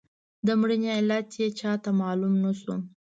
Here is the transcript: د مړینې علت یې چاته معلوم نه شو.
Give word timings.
د 0.45 0.47
مړینې 0.59 0.89
علت 0.97 1.29
یې 1.41 1.47
چاته 1.59 1.89
معلوم 2.01 2.33
نه 2.43 2.51
شو. 2.59 2.75